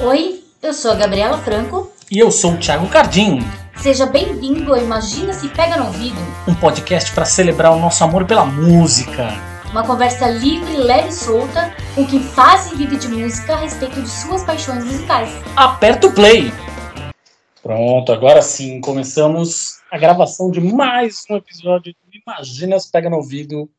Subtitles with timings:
[0.00, 1.92] Oi, eu sou a Gabriela Franco.
[2.10, 3.38] E eu sou o Thiago Cardim.
[3.76, 6.16] Seja bem-vindo ao Imagina Se Pega no Ouvido,
[6.48, 9.28] um podcast para celebrar o nosso amor pela música.
[9.70, 14.00] Uma conversa livre, leve e solta com quem faz e vive de música a respeito
[14.00, 15.30] de suas paixões musicais.
[15.56, 16.50] Aperta o play!
[17.62, 23.18] Pronto, agora sim, começamos a gravação de mais um episódio do Imagina Se Pega no
[23.18, 23.70] Ouvido,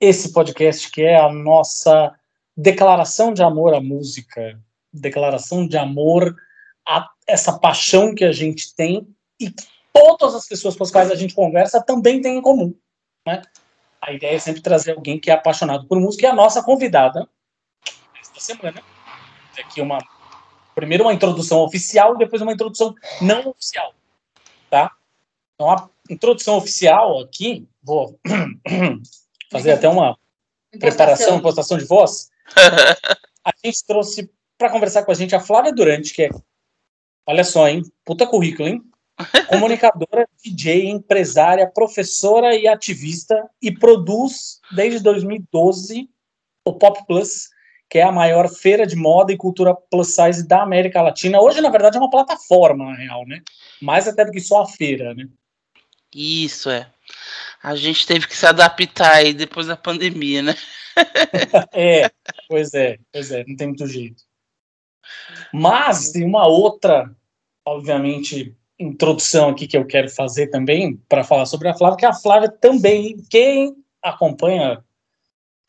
[0.00, 2.12] esse podcast que é a nossa
[2.56, 4.58] declaração de amor à música,
[5.00, 6.34] declaração de amor
[6.86, 9.06] a essa paixão que a gente tem
[9.40, 12.74] e que todas as pessoas com as quais a gente conversa também têm em comum.
[13.26, 13.42] Né?
[14.00, 17.28] A ideia é sempre trazer alguém que é apaixonado por música e a nossa convidada
[18.20, 18.82] esta semana
[19.58, 19.98] aqui uma
[20.74, 23.94] primeiro uma introdução oficial e depois uma introdução não oficial,
[24.68, 24.92] tá?
[25.54, 28.18] Então a introdução oficial aqui vou
[29.50, 30.18] fazer até uma
[30.78, 32.30] preparação, postação de voz.
[33.44, 36.30] A gente trouxe para conversar com a gente a Flávia Durante, que é,
[37.26, 38.82] olha só, hein, puta currículo, hein?
[39.48, 46.08] Comunicadora, DJ, empresária, professora e ativista e produz desde 2012
[46.64, 47.48] o Pop Plus,
[47.88, 51.40] que é a maior feira de moda e cultura plus size da América Latina.
[51.40, 53.40] Hoje, na verdade, é uma plataforma, na real, né?
[53.80, 55.26] Mais até do que só a feira, né?
[56.14, 56.90] Isso é.
[57.62, 60.54] A gente teve que se adaptar aí depois da pandemia, né?
[61.72, 62.10] é,
[62.48, 64.22] pois é, pois é, não tem muito jeito.
[65.52, 67.10] Mas tem uma outra,
[67.64, 72.12] obviamente, introdução aqui que eu quero fazer também para falar sobre a Flávia, que a
[72.12, 74.82] Flávia também, quem acompanha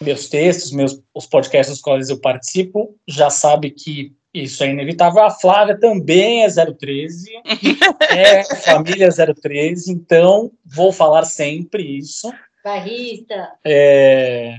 [0.02, 5.24] meus textos, meus os podcasts dos quais eu participo, já sabe que isso é inevitável.
[5.24, 7.32] A Flávia também é 013,
[8.12, 12.32] é família 013, então vou falar sempre isso.
[12.64, 13.54] Barrista.
[13.66, 14.58] É...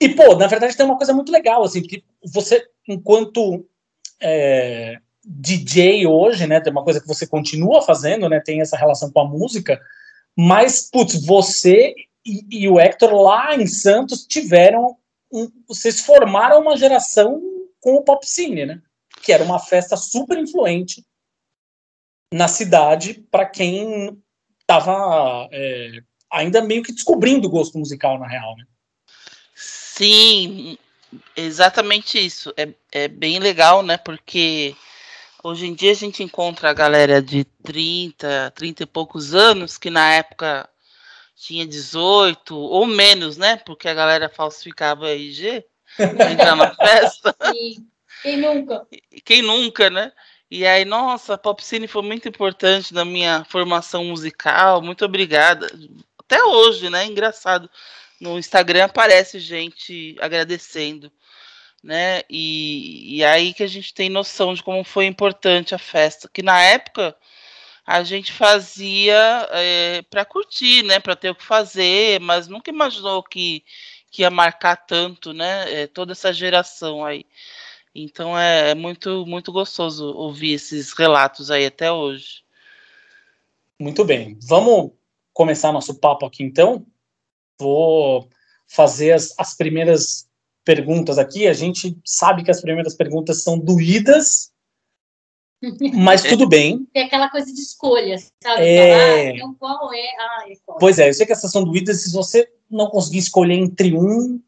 [0.00, 3.66] E, pô, na verdade tem uma coisa muito legal, assim, que você, enquanto
[4.24, 6.60] é, DJ hoje, né?
[6.60, 8.40] Tem uma coisa que você continua fazendo, né?
[8.40, 9.80] Tem essa relação com a música,
[10.36, 14.96] mas, putz, você e, e o Hector lá em Santos tiveram.
[15.30, 17.42] Um, vocês formaram uma geração
[17.80, 18.82] com o Pop Cine, né?
[19.22, 21.04] Que era uma festa super influente
[22.32, 24.18] na cidade para quem
[24.60, 26.00] estava é,
[26.32, 28.64] ainda meio que descobrindo o gosto musical, na real, né?
[29.54, 30.76] Sim,
[31.36, 32.52] exatamente isso.
[32.56, 33.96] É, é bem legal, né?
[33.96, 34.74] Porque
[35.42, 39.90] hoje em dia a gente encontra a galera de 30, 30 e poucos anos, que
[39.90, 40.68] na época
[41.36, 43.56] tinha 18 ou menos, né?
[43.56, 45.64] Porque a galera falsificava a IG
[45.96, 47.34] pra entrar na festa.
[47.52, 47.86] Sim.
[48.22, 48.86] Quem nunca?
[49.24, 50.12] Quem nunca, né?
[50.50, 54.80] E aí, nossa, a Pop Cine foi muito importante na minha formação musical.
[54.80, 55.66] Muito obrigada.
[56.18, 57.04] Até hoje, né?
[57.06, 57.68] Engraçado.
[58.24, 61.12] No Instagram aparece gente agradecendo,
[61.82, 62.22] né?
[62.30, 66.26] E, e aí que a gente tem noção de como foi importante a festa.
[66.32, 67.14] Que na época
[67.86, 70.98] a gente fazia é, para curtir, né?
[70.98, 73.62] Para ter o que fazer, mas nunca imaginou que,
[74.10, 75.82] que ia marcar tanto, né?
[75.82, 77.26] É, toda essa geração aí.
[77.94, 82.42] Então é, é, muito, muito gostoso ouvir esses relatos aí até hoje.
[83.78, 84.38] Muito bem.
[84.48, 84.92] Vamos
[85.30, 86.86] começar nosso papo aqui então.
[87.58, 88.28] Vou
[88.66, 90.28] fazer as, as primeiras
[90.64, 91.46] perguntas aqui.
[91.46, 94.52] A gente sabe que as primeiras perguntas são doídas,
[95.94, 96.86] mas tudo bem.
[96.92, 98.62] Tem aquela coisa de escolha, sabe?
[98.62, 98.94] É...
[98.94, 100.06] Ah, então qual é?
[100.18, 100.78] Ah, é qual.
[100.78, 102.02] Pois é, eu sei que essas são doídas.
[102.02, 104.40] Se você não conseguir escolher entre um,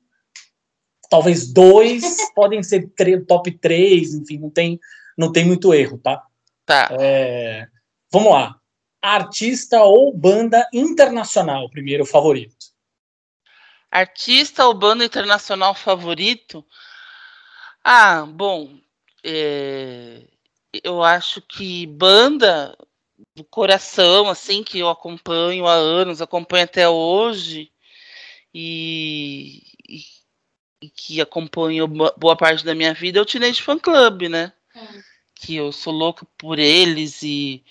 [1.08, 2.02] talvez dois,
[2.34, 2.90] podem ser
[3.26, 4.80] top três, enfim, não tem,
[5.16, 6.22] não tem muito erro, tá?
[6.64, 6.88] Tá.
[6.98, 7.68] É...
[8.10, 8.56] Vamos lá.
[9.00, 12.56] Artista ou banda internacional, primeiro favorito?
[13.98, 16.64] Artista ou banda internacional favorito?
[17.82, 18.78] Ah, bom,
[19.24, 20.22] é
[20.84, 22.76] eu acho que banda
[23.34, 27.70] do coração, assim, que eu acompanho há anos, acompanho até hoje,
[28.52, 30.00] e, e,
[30.82, 34.52] e que acompanho boa parte da minha vida, é o Teenage Fan Club, né?
[34.74, 35.02] Hum.
[35.34, 37.64] Que eu sou louco por eles e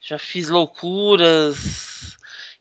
[0.00, 2.11] já fiz loucuras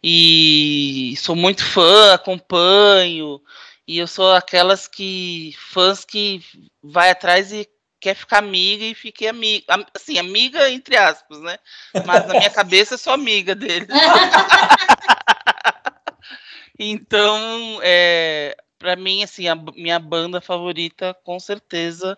[0.03, 3.41] e sou muito fã, acompanho.
[3.87, 6.41] E eu sou aquelas que fãs que
[6.81, 7.67] vai atrás e
[7.99, 9.65] quer ficar amiga e fiquei amiga.
[9.95, 11.57] Assim, amiga entre aspas, né?
[12.05, 13.87] Mas na minha cabeça eu sou amiga dele.
[16.79, 22.17] então, é, para mim, assim, a minha banda favorita, com certeza,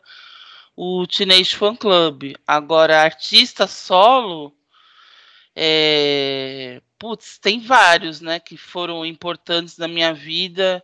[0.75, 2.33] o Teenage Fan Club.
[2.47, 4.56] Agora, artista solo,
[5.56, 10.81] é, putz, tem vários, né, que foram importantes na minha vida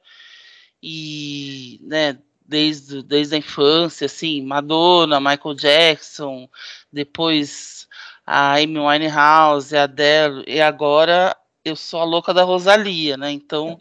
[0.83, 6.49] e, né, desde, desde a infância, assim, Madonna, Michael Jackson,
[6.91, 7.87] depois
[8.25, 11.33] a Amy Winehouse, a Adele, e agora
[11.63, 13.31] eu sou a louca da Rosalia, né?
[13.31, 13.79] Então,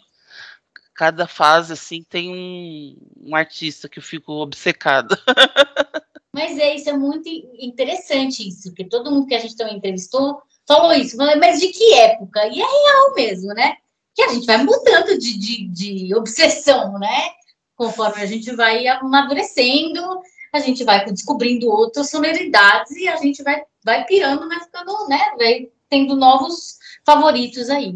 [0.94, 2.96] cada fase, assim, tem um,
[3.30, 5.20] um artista que eu fico obcecada.
[6.32, 10.40] Mas é isso, é muito interessante isso, porque todo mundo que a gente também entrevistou
[10.68, 12.46] falou isso, mas de que época?
[12.46, 13.76] E é real mesmo, né?
[14.14, 17.30] Que a gente vai mudando de, de, de obsessão, né?
[17.74, 20.20] Conforme a gente vai amadurecendo,
[20.52, 25.18] a gente vai descobrindo outras sonoridades e a gente vai, vai pirando, vai ficando, né?
[25.38, 27.94] Vai tendo novos favoritos aí.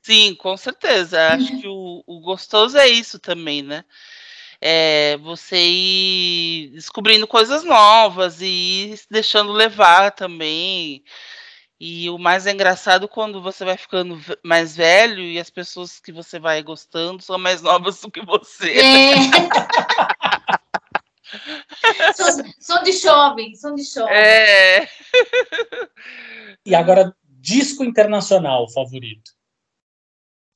[0.00, 1.28] Sim, com certeza.
[1.28, 1.60] Acho uhum.
[1.60, 3.84] que o, o gostoso é isso também, né?
[4.60, 11.02] É você ir descobrindo coisas novas e ir deixando levar também.
[11.86, 16.38] E o mais engraçado quando você vai ficando mais velho e as pessoas que você
[16.38, 18.72] vai gostando são mais novas do que você.
[18.72, 19.16] É.
[22.58, 24.14] sou, de jovem, sou de jovem.
[24.16, 24.88] É.
[26.64, 29.32] E agora, disco internacional favorito?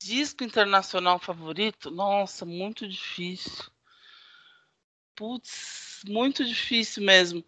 [0.01, 1.91] Disco internacional favorito?
[1.91, 3.65] Nossa, muito difícil.
[5.15, 7.45] Putz, muito difícil mesmo.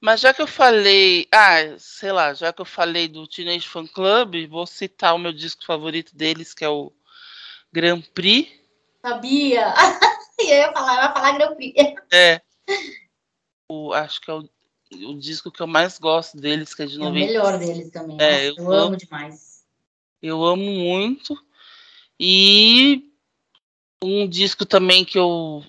[0.00, 3.86] Mas já que eu falei, ah, sei lá, já que eu falei do Teenage Fan
[3.86, 6.92] Club, vou citar o meu disco favorito deles, que é o
[7.72, 8.48] Grand Prix.
[9.02, 9.74] Sabia!
[10.38, 11.74] eu ia falar, eu ia falar Grand Prix.
[12.12, 12.40] É.
[13.70, 14.48] O, acho que é o,
[15.10, 17.18] o disco que eu mais gosto deles, que é de é 90.
[17.18, 18.16] É o melhor deles também.
[18.18, 19.66] É, Nossa, eu, eu amo, amo demais.
[20.22, 21.36] Eu amo muito.
[22.18, 23.12] E
[24.02, 25.62] um disco também que eu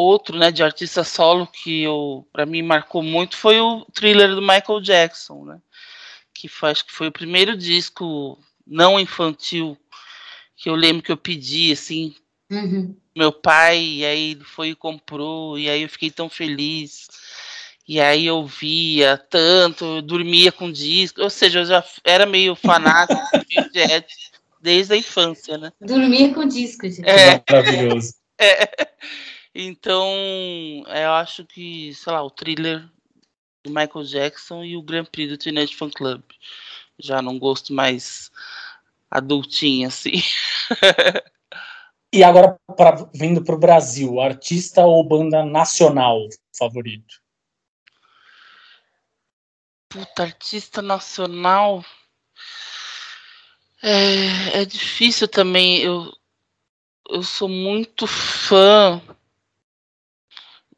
[0.00, 4.42] outro, né, de artista solo que eu para mim marcou muito foi o Thriller do
[4.42, 5.58] Michael Jackson, né?
[6.34, 9.76] Que foi, acho que foi o primeiro disco não infantil
[10.56, 12.14] que eu lembro que eu pedi assim,
[12.50, 12.94] uhum.
[13.16, 17.06] meu pai, e aí ele foi e comprou, e aí eu fiquei tão feliz.
[17.86, 22.54] E aí eu via tanto, eu dormia com disco, ou seja, eu já era meio
[22.54, 24.06] fanático de Jet
[24.60, 25.72] desde a infância, né?
[25.80, 27.08] Dormir com disco, gente.
[27.08, 27.42] É.
[27.48, 28.14] Maravilhoso.
[28.38, 28.88] É.
[29.54, 30.06] Então,
[30.86, 32.88] é, eu acho que, sei lá, o thriller
[33.64, 36.22] do Michael Jackson e o Grand Prix do Teenage Fan Club.
[36.98, 38.30] Já não gosto mais
[39.10, 40.22] adultinha, assim.
[42.12, 46.18] e agora, pra, vindo para o Brasil, artista ou banda nacional
[46.56, 47.20] favorito?
[49.88, 51.84] Puta, artista nacional.
[53.82, 55.80] É, é difícil também.
[55.80, 56.12] Eu,
[57.08, 59.00] eu sou muito fã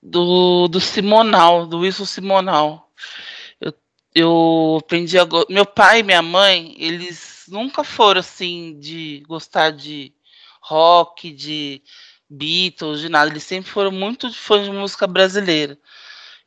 [0.03, 2.91] do, do Simonal, do Wilson Simonal.
[3.61, 3.75] Eu,
[4.15, 10.15] eu aprendi a Meu pai e minha mãe, eles nunca foram assim de gostar de
[10.63, 11.83] rock, de
[12.29, 13.31] Beatles, de nada.
[13.31, 15.79] Eles sempre foram muito fãs de música brasileira.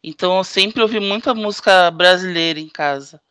[0.03, 3.21] Então eu sempre ouvi muita música brasileira em casa.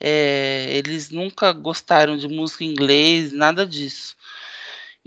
[0.00, 4.16] É, eles nunca gostaram de música em inglês, nada disso.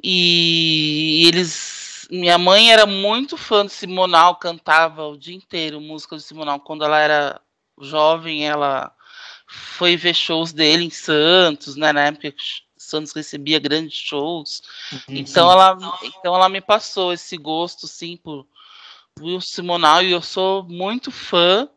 [0.01, 1.84] E, e eles
[2.15, 6.59] minha mãe era muito fã de Simonal, cantava o dia inteiro música de Simonal.
[6.59, 7.41] Quando ela era
[7.79, 8.91] jovem, ela
[9.47, 11.91] foi ver shows dele em Santos, né?
[11.91, 12.43] Na época que
[12.77, 14.61] Santos recebia grandes shows.
[14.91, 18.45] Uhum, então, ela, então ela me passou esse gosto, sim, por
[19.19, 21.69] Will Simonal, e eu sou muito fã.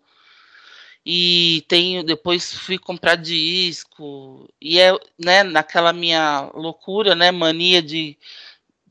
[1.11, 8.19] E tenho, depois fui comprar disco, e é, né, naquela minha loucura, né, mania de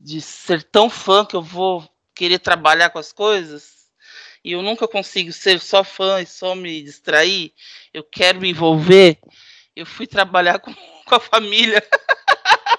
[0.00, 3.78] de ser tão fã que eu vou querer trabalhar com as coisas
[4.44, 7.52] e eu nunca consigo ser só fã e só me distrair.
[7.92, 9.18] Eu quero me envolver.
[9.74, 11.82] Eu fui trabalhar com, com a família.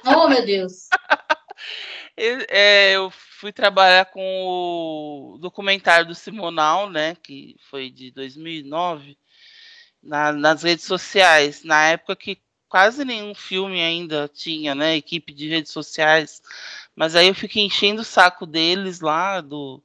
[0.05, 0.87] Oh, meu Deus!
[2.15, 9.17] eu, é, eu fui trabalhar com o documentário do Simonal, né, que foi de 2009,
[10.01, 15.49] na, nas redes sociais, na época que quase nenhum filme ainda tinha, né, equipe de
[15.49, 16.41] redes sociais
[16.99, 19.81] mas aí eu fiquei enchendo o saco deles lá, do,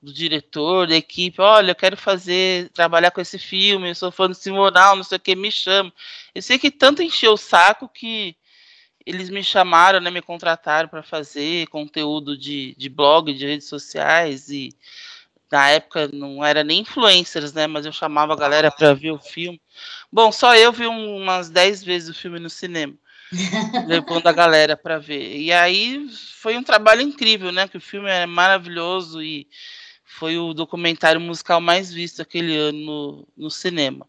[0.00, 1.38] do diretor, da equipe.
[1.38, 5.18] Olha, eu quero fazer, trabalhar com esse filme, eu sou fã do Simonal, não sei
[5.18, 5.92] o que, me chama.
[6.34, 8.34] Eu sei que tanto encheu o saco que
[9.04, 14.48] eles me chamaram, né, me contrataram para fazer conteúdo de, de blog, de redes sociais
[14.48, 14.70] e
[15.52, 19.18] na época não era nem influencers, né, mas eu chamava a galera para ver o
[19.18, 19.60] filme.
[20.10, 22.96] Bom, só eu vi umas 10 vezes o filme no cinema
[23.86, 25.36] levando a galera para ver.
[25.36, 27.68] E aí foi um trabalho incrível, né?
[27.68, 29.48] Que o filme é maravilhoso e
[30.04, 34.08] foi o documentário musical mais visto aquele ano no, no cinema.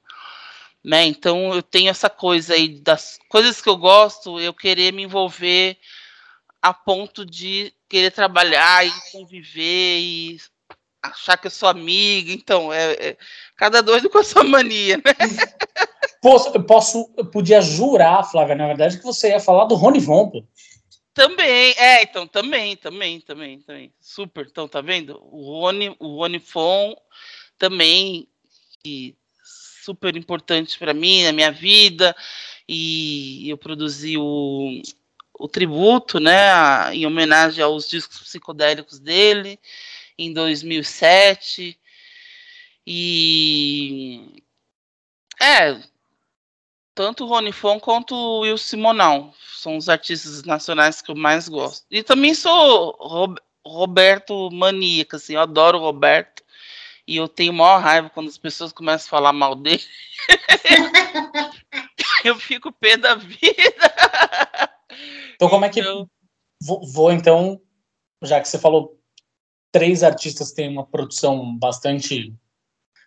[0.84, 1.06] Né?
[1.06, 5.78] Então eu tenho essa coisa aí das coisas que eu gosto, eu querer me envolver
[6.62, 10.38] a ponto de querer trabalhar e conviver e
[11.02, 12.32] achar que eu sou amiga.
[12.32, 13.18] Então, é, é
[13.56, 15.04] cada doido com a sua mania, né?
[16.22, 20.00] Posso, eu posso, eu podia jurar, Flávia, na verdade, que você ia falar do Rony
[20.00, 20.32] Von.
[21.14, 23.94] Também, é, então, também, também, também, também.
[24.00, 25.20] Super, então, tá vendo?
[25.32, 26.96] O Rony, o Rony Fon
[27.58, 28.28] também,
[29.44, 32.16] super importante para mim, na minha vida,
[32.68, 34.82] e eu produzi o,
[35.40, 39.60] o tributo, né, em homenagem aos discos psicodélicos dele,
[40.18, 41.80] em 2007,
[42.86, 44.44] e...
[45.40, 45.80] É,
[46.98, 49.32] tanto o Rony Fon quanto o Will Simonal.
[49.56, 51.86] São os artistas nacionais que eu mais gosto.
[51.92, 52.98] E também sou
[53.64, 56.44] Roberto maníaca, assim, eu adoro o Roberto.
[57.08, 59.84] E eu tenho maior raiva quando as pessoas começam a falar mal dele.
[62.26, 63.52] eu fico pé da vida.
[65.36, 65.80] Então, como é que.
[65.80, 66.10] Então...
[66.60, 67.62] Vou, vou, então,
[68.24, 69.00] já que você falou
[69.72, 72.34] três artistas têm uma produção bastante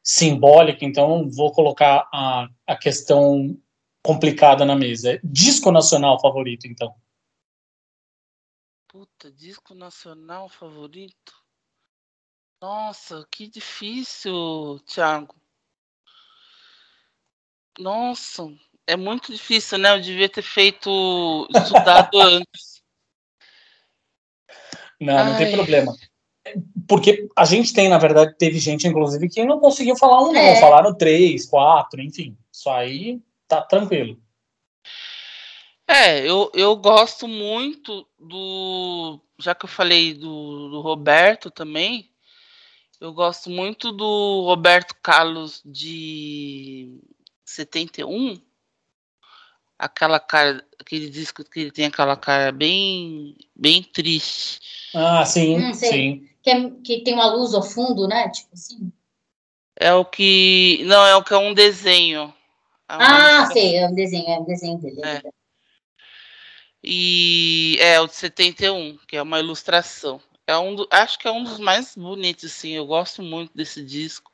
[0.05, 3.59] simbólica, então vou colocar a, a questão
[4.05, 5.15] complicada na mesa.
[5.15, 6.95] É disco nacional favorito, então?
[8.89, 11.33] Puta, disco nacional favorito?
[12.61, 15.35] Nossa, que difícil, Thiago.
[17.79, 18.53] Nossa,
[18.87, 19.95] é muito difícil, né?
[19.95, 22.83] Eu devia ter feito estudado antes.
[25.01, 25.39] Não, não Ai.
[25.39, 25.95] tem problema.
[26.89, 30.55] Porque a gente tem, na verdade, teve gente, inclusive, que não conseguiu falar um, é.
[30.55, 30.61] não.
[30.61, 32.37] Falaram três, quatro, enfim.
[32.53, 34.17] Isso aí tá tranquilo.
[35.87, 39.21] É, eu, eu gosto muito do.
[39.39, 42.09] Já que eu falei do, do Roberto também,
[43.01, 47.01] eu gosto muito do Roberto Carlos de
[47.45, 48.41] 71.
[49.77, 54.61] Aquela cara, aquele disco que ele tem aquela cara bem, bem triste.
[54.95, 56.29] Ah, sim, hum, sim.
[56.43, 58.29] Que, é, que tem uma luz ao fundo, né?
[58.29, 58.93] Tipo assim.
[59.75, 60.85] É o que.
[60.85, 62.33] Não, é o que é um desenho.
[62.99, 65.01] Ah, sei, é um desenho, é um desenho dele.
[65.05, 65.23] É.
[66.83, 70.21] E é o de 71, que é uma ilustração.
[70.47, 72.73] É um do, acho que é um dos mais bonitos, assim.
[72.73, 74.33] Eu gosto muito desse disco.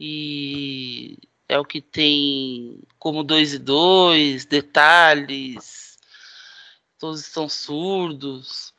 [0.00, 5.98] E é o que tem como dois e dois, detalhes,
[6.98, 8.72] todos estão surdos.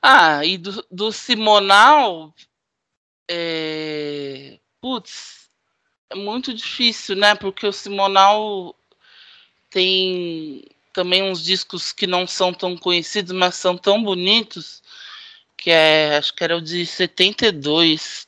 [0.00, 2.32] Ah, e do, do Simonal,
[3.28, 5.45] é, putz,
[6.10, 7.34] é muito difícil, né?
[7.34, 8.74] Porque o Simonal
[9.70, 14.82] tem também uns discos que não são tão conhecidos, mas são tão bonitos,
[15.56, 18.26] que é, acho que era o de 72,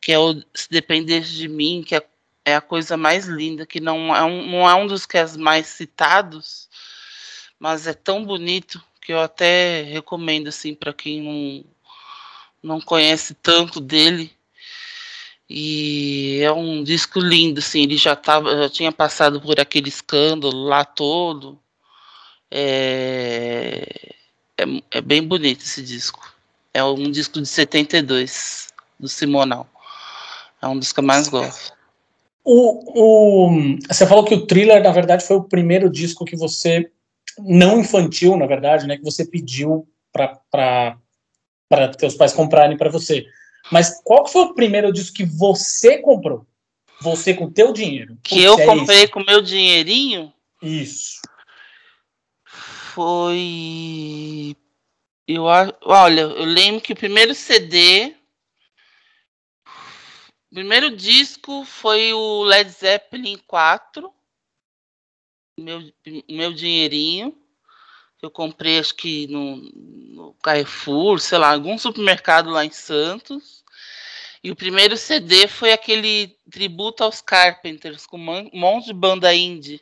[0.00, 2.06] que é o Se Dependesse de Mim, que é,
[2.44, 5.26] é a coisa mais linda, que não é um, não é um dos que é
[5.36, 6.68] mais citados,
[7.58, 11.64] mas é tão bonito que eu até recomendo assim para quem não,
[12.62, 14.37] não conhece tanto dele
[15.48, 20.64] e é um disco lindo, assim, ele já, tava, já tinha passado por aquele escândalo
[20.64, 21.58] lá todo.
[22.50, 24.12] É,
[24.58, 26.34] é, é bem bonito esse disco.
[26.74, 28.68] É um disco de 72,
[29.00, 29.66] do Simonal.
[30.60, 31.72] É um dos que eu mais gosto.
[32.44, 36.90] O, o, você falou que o Thriller, na verdade, foi o primeiro disco que você,
[37.38, 40.98] não infantil, na verdade, né, que você pediu para
[41.98, 43.26] teus pais comprarem para você.
[43.70, 46.46] Mas qual foi o primeiro disco que você comprou?
[47.00, 48.18] Você com o teu dinheiro?
[48.22, 49.12] Que eu é comprei isso.
[49.12, 50.32] com meu dinheirinho?
[50.62, 51.20] Isso.
[52.94, 54.56] Foi.
[55.26, 58.16] Eu olha, eu lembro que o primeiro CD,
[60.50, 64.12] o primeiro disco foi o Led Zeppelin 4.
[65.58, 65.92] Meu,
[66.28, 67.36] meu dinheirinho.
[68.20, 73.64] Eu comprei, acho que no, no Carrefour, sei lá, algum supermercado lá em Santos.
[74.42, 79.80] E o primeiro CD foi aquele tributo aos Carpenters, com um monte de banda indie.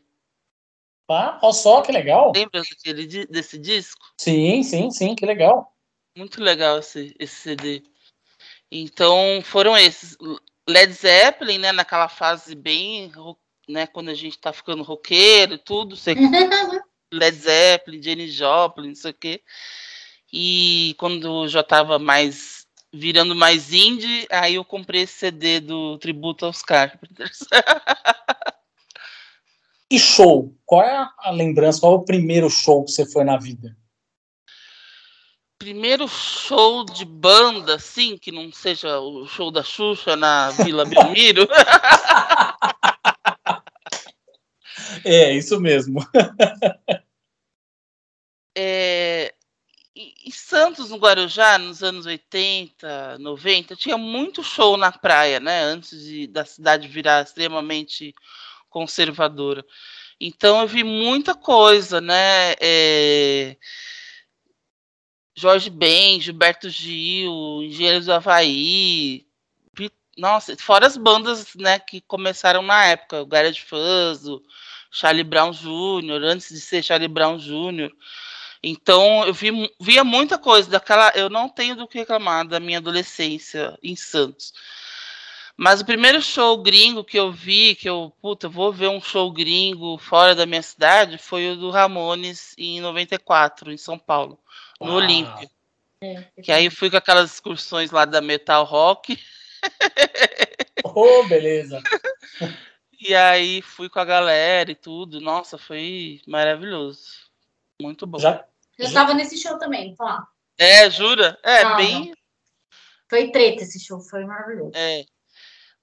[1.09, 2.33] Ah, olha só que legal.
[2.35, 4.05] Lembra daquele, desse disco?
[4.19, 5.73] Sim, sim, sim, que legal.
[6.17, 7.83] Muito legal esse, esse CD.
[8.71, 10.17] Então foram esses.
[10.69, 13.13] Led Zeppelin, né, naquela fase bem,
[13.69, 16.17] né, quando a gente tá ficando roqueiro e tudo, sei,
[17.17, 19.43] Led Zeppelin, Jenny Joplin, não sei o quê.
[20.33, 26.47] E quando já tava mais virando mais indie, aí eu comprei esse CD do Tributo
[26.47, 27.41] aos Carpenters.
[29.91, 30.55] e show?
[30.65, 31.81] Qual é a lembrança?
[31.81, 33.77] Qual é o primeiro show que você foi na vida?
[35.59, 41.49] Primeiro show de banda, sim, que não seja o show da Xuxa na Vila Belmiro.
[45.05, 46.01] é, isso mesmo.
[48.57, 49.35] é,
[49.95, 55.63] em Santos no Guarujá, nos anos 80, 90, tinha muito show na praia, né?
[55.63, 58.15] Antes de, da cidade virar extremamente
[58.69, 59.65] conservadora.
[60.21, 62.55] Então eu vi muita coisa, né?
[62.61, 63.57] É...
[65.35, 69.27] Jorge Ben, Gilberto Gil, Engenheiros do Havaí.
[70.17, 74.43] Nossa, fora as bandas né, que começaram na época, o Gareth Fuzz, o
[74.91, 77.93] Charlie Brown Jr., antes de ser Charlie Brown Jr.,
[78.69, 81.13] então, eu vi, via muita coisa daquela.
[81.15, 84.53] Eu não tenho do que reclamar da minha adolescência em Santos.
[85.57, 89.31] Mas o primeiro show gringo que eu vi, que eu, puta, vou ver um show
[89.31, 94.37] gringo fora da minha cidade, foi o do Ramones em 94, em São Paulo,
[94.81, 94.97] no Uau.
[94.97, 95.49] Olímpio.
[96.01, 99.17] É, que aí eu fui com aquelas excursões lá da Metal Rock.
[100.85, 101.81] Oh, beleza!
[103.01, 105.21] e aí fui com a galera e tudo.
[105.21, 107.27] Nossa, foi maravilhoso.
[107.81, 108.19] Muito bom.
[108.19, 108.45] Já,
[108.79, 110.27] eu estava nesse show também, falar.
[110.59, 111.39] É, jura?
[111.43, 112.15] É, ah, bem.
[113.09, 114.73] Foi treta esse show, foi maravilhoso.
[114.75, 115.05] É.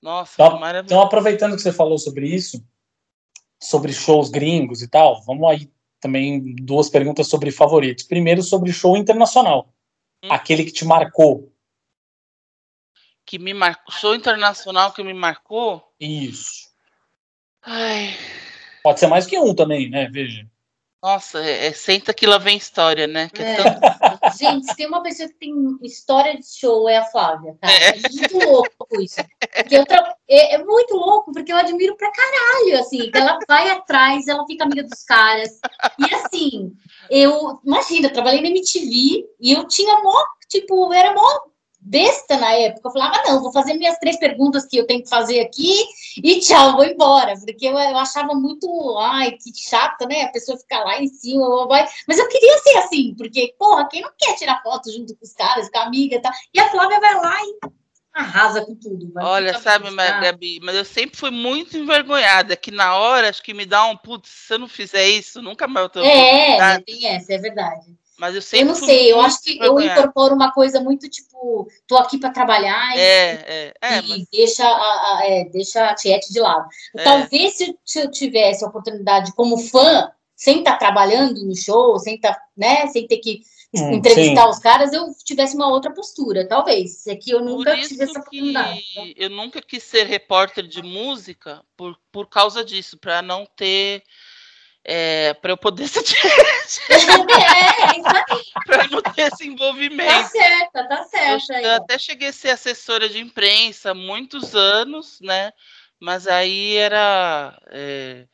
[0.02, 0.94] Nossa, então, maravilhoso.
[0.94, 2.64] Então, aproveitando que você falou sobre isso,
[3.62, 8.04] sobre shows gringos e tal, vamos aí também duas perguntas sobre favoritos.
[8.04, 9.74] Primeiro, sobre show internacional.
[10.22, 10.32] Hum.
[10.32, 11.54] Aquele que te marcou.
[13.26, 13.94] Que me marcou.
[13.96, 15.82] Show internacional que me marcou?
[15.98, 16.70] Isso.
[17.62, 18.14] Ai.
[18.84, 20.10] Pode ser mais que um também, né?
[20.10, 20.46] Veja.
[21.04, 23.30] Nossa, é, é, senta que lá vem história, né?
[23.38, 23.56] É é.
[23.58, 23.66] tão...
[24.40, 27.70] Gente, se tem uma pessoa que tem história de show, é a Flávia, tá?
[27.70, 29.18] É, é muito louco isso.
[29.86, 30.16] Tra...
[30.30, 33.12] é, é, muito louco, porque eu admiro pra caralho, assim.
[33.14, 35.60] Ela vai atrás, ela fica amiga dos caras.
[36.00, 36.72] E assim,
[37.10, 37.60] eu...
[37.66, 41.42] Imagina, eu trabalhei na MTV e eu tinha mó, tipo, era mó
[41.86, 42.88] besta na época.
[42.88, 45.84] Eu falava, não, vou fazer minhas três perguntas que eu tenho que fazer aqui
[46.18, 47.34] e tchau, vou embora.
[47.36, 50.24] Porque eu, eu achava muito, ai, que chato, né?
[50.24, 51.88] A pessoa ficar lá em cima, vai.
[52.08, 55.34] Mas eu queria ser assim, porque, porra, quem não quer tirar foto junto com os
[55.34, 56.32] caras, com a amiga e tal?
[56.54, 59.12] E a Flávia vai lá e arrasa com tudo.
[59.18, 63.54] Olha, sabe, mas, Gabi, mas eu sempre fui muito envergonhada, que na hora acho que
[63.54, 66.00] me dá um putz, se eu não fizer isso, nunca mais eu tô.
[66.02, 68.03] É, tem essa, é verdade.
[68.24, 68.64] Mas eu sempre.
[68.64, 72.30] Eu não sei, eu acho que eu incorporo uma coisa muito tipo, tô aqui para
[72.30, 74.28] trabalhar e, é, é, é, e mas...
[74.32, 76.66] deixa, a, a, é, deixa a Tiete de lado.
[76.96, 77.04] É.
[77.04, 82.16] Talvez se, eu tivesse a oportunidade como fã, sem estar tá trabalhando no show, sem
[82.16, 83.42] estar, tá, né, sem ter que
[83.76, 84.50] hum, entrevistar sim.
[84.52, 87.06] os caras, eu tivesse uma outra postura, talvez.
[87.08, 88.82] É que eu nunca tive essa oportunidade.
[89.18, 94.02] Eu nunca quis ser repórter de música por, por causa disso, para não ter
[94.86, 97.06] é, para eu poder ser é, isso aí.
[98.66, 100.12] para não ter esse envolvimento.
[100.12, 101.54] Tá certo, tá certo.
[101.54, 105.52] Eu, eu, até cheguei a ser assessora de imprensa há muitos anos, né?
[106.00, 107.58] Mas aí era.
[107.68, 108.26] É,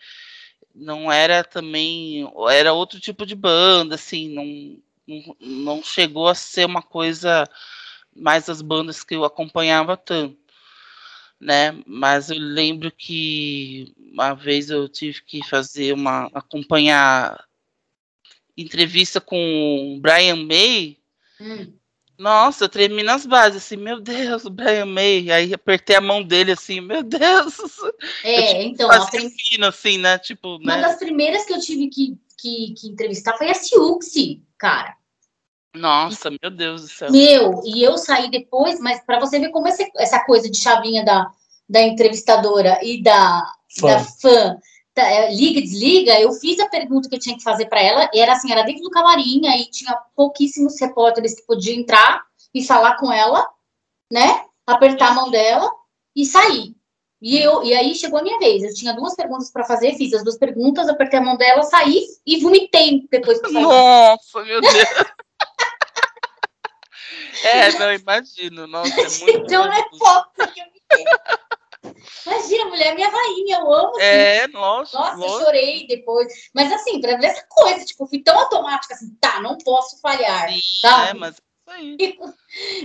[0.73, 2.27] não era também.
[2.51, 4.75] Era outro tipo de banda, assim,
[5.07, 7.47] não, não chegou a ser uma coisa
[8.15, 10.48] mais as bandas que eu acompanhava tanto
[11.39, 11.77] né?
[11.85, 17.43] Mas eu lembro que uma vez eu tive que fazer uma acompanhar
[18.57, 20.97] entrevista com o Brian May.
[21.39, 21.73] Hum.
[22.17, 25.31] Nossa, eu tremi nas bases, assim, meu Deus, o Brian May.
[25.31, 27.57] Aí apertei a mão dele, assim, meu Deus.
[28.23, 28.91] É, então.
[28.91, 29.31] A prim...
[29.65, 30.17] assim, né?
[30.19, 30.81] Tipo, uma né?
[30.81, 34.98] das primeiras que eu tive que, que, que entrevistar foi a Siuxi, cara.
[35.75, 37.11] Nossa, meu Deus do céu.
[37.11, 41.05] Meu, e eu saí depois, mas para você ver como essa, essa coisa de chavinha
[41.05, 41.31] da,
[41.67, 44.57] da entrevistadora e da fã, da fã
[44.93, 47.81] tá, é, liga e desliga, eu fiz a pergunta que eu tinha que fazer para
[47.81, 52.23] ela, e era assim, era dentro do camarim, aí tinha pouquíssimos repórteres que podiam entrar
[52.53, 53.47] e falar com ela,
[54.11, 54.45] né?
[54.65, 55.71] Apertar a mão dela
[56.15, 56.75] e sair.
[57.21, 58.63] E, eu, e aí chegou a minha vez.
[58.63, 62.05] Eu tinha duas perguntas para fazer, fiz as duas perguntas, apertei a mão dela, saí
[62.25, 63.61] e vomitei depois que saí.
[63.61, 64.73] Nossa, meu Deus!
[67.43, 68.67] É, não, imagino.
[68.67, 69.29] Nossa, é muito.
[69.29, 70.65] então não é foto que eu
[72.25, 73.89] Imagina, mulher, minha rainha, eu amo.
[73.91, 74.01] Assim.
[74.01, 74.97] É, nossa.
[74.97, 75.33] Nossa, nossa.
[75.33, 76.27] eu chorei depois.
[76.53, 80.51] Mas assim, pra ver essa coisa, tipo, fui tão automática assim, tá, não posso falhar.
[80.51, 81.07] Sim, tá?
[81.09, 81.97] É, mas aí.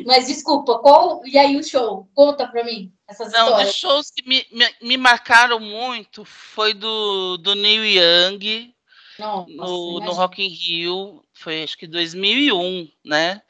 [0.04, 1.26] Mas desculpa, qual.
[1.26, 2.08] E aí o show?
[2.14, 3.68] Conta pra mim essas Não, histórias.
[3.68, 8.74] dos shows que me, me, me, marcaram muito foi do, do Neil Young.
[9.18, 13.40] Não, no, no Rock in Rio, foi acho que 2001, né?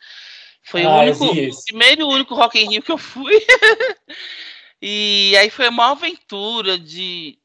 [0.65, 3.39] Foi ah, o único, o primeiro e único Rock in Rio que eu fui.
[4.81, 7.39] e aí foi uma aventura de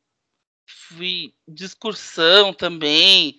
[0.65, 3.37] fui de excursão também.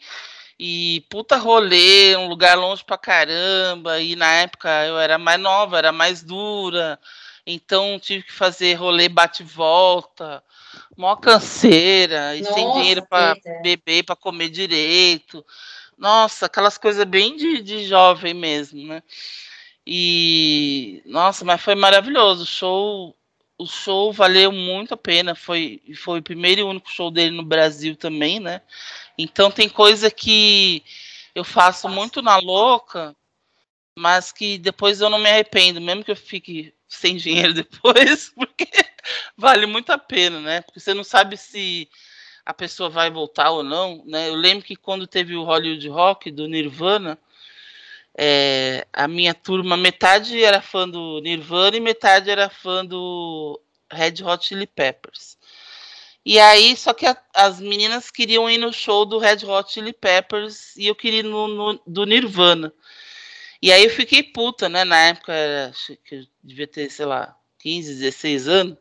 [0.59, 4.01] E puta rolê, um lugar longe pra caramba.
[4.01, 7.01] E na época eu era mais nova, era mais dura.
[7.47, 10.45] Então tive que fazer rolê bate-volta,
[10.95, 15.45] mó canseira, e Nossa, sem dinheiro para beber, para comer direito.
[15.97, 19.03] Nossa, aquelas coisas bem de, de jovem mesmo, né?
[19.93, 22.45] E nossa, mas foi maravilhoso.
[22.45, 23.17] O show,
[23.59, 25.35] o show valeu muito a pena.
[25.35, 28.63] Foi, foi o primeiro e único show dele no Brasil também, né?
[29.19, 30.85] Então tem coisa que
[31.35, 33.17] eu faço muito na louca,
[33.99, 38.69] mas que depois eu não me arrependo, mesmo que eu fique sem dinheiro depois, porque
[39.37, 40.61] vale muito a pena, né?
[40.61, 41.89] Porque você não sabe se
[42.47, 44.29] a pessoa vai voltar ou não, né?
[44.29, 47.19] Eu lembro que quando teve o Hollywood Rock do Nirvana,
[48.23, 53.59] é, a minha turma, metade era fã do Nirvana e metade era fã do
[53.91, 55.39] Red Hot Chili Peppers.
[56.23, 59.95] E aí, só que a, as meninas queriam ir no show do Red Hot Chili
[59.95, 62.71] Peppers e eu queria ir no, no do Nirvana.
[63.63, 64.85] E aí eu fiquei puta, né?
[64.85, 65.33] Na época,
[66.05, 68.77] que eu devia ter, sei lá, 15, 16 anos.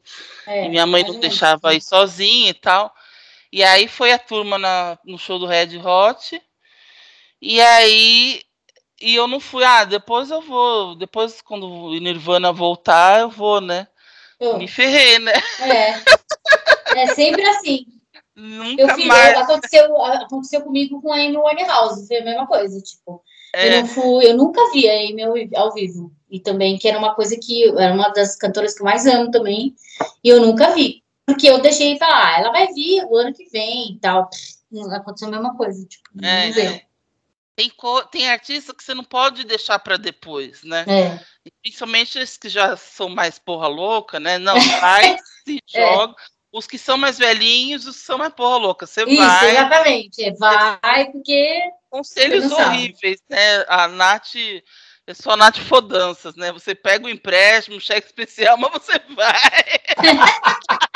[0.47, 2.93] É, e minha mãe não deixava ir sozinha e tal.
[3.53, 6.41] E aí foi a turma na, no show do Red Hot.
[7.41, 8.41] E aí
[9.01, 13.61] e eu não fui, ah, depois eu vou, depois quando o Nirvana voltar, eu vou,
[13.61, 13.87] né?
[14.39, 14.57] Eu.
[14.57, 15.33] Me ferrei, né?
[15.61, 16.99] É.
[17.01, 17.85] É sempre assim.
[18.35, 19.37] Nunca eu fiz, mais.
[19.37, 23.21] Aconteceu, aconteceu comigo com a Amy Winehouse, foi a mesma coisa, tipo.
[23.53, 23.67] É.
[23.67, 26.11] Eu não fui, eu nunca vi a Amy ao vivo.
[26.29, 29.31] E também, que era uma coisa que era uma das cantoras que eu mais amo
[29.31, 29.75] também.
[30.23, 31.03] E eu nunca vi.
[31.25, 34.29] Porque eu deixei falar, ah, ela vai vir o ano que vem e tal.
[34.91, 36.81] Aconteceu a mesma coisa, tipo, é, não é.
[37.59, 37.71] Tem,
[38.09, 40.85] tem artista que você não pode deixar para depois, né?
[40.87, 41.19] É.
[41.61, 44.37] Principalmente esses que já são mais porra louca, né?
[44.37, 45.81] Não, vai, se é.
[45.81, 46.15] joga.
[46.53, 48.87] Os que são mais velhinhos, os que são mais porra louca.
[48.87, 49.51] Você Isso, vai.
[49.51, 50.33] Exatamente.
[50.39, 51.59] Vai, porque.
[51.89, 53.65] Conselhos horríveis, né?
[53.67, 54.35] A Nath.
[55.05, 56.53] É só Nath Fodanças, né?
[56.53, 59.35] Você pega o empréstimo, cheque especial, mas você vai.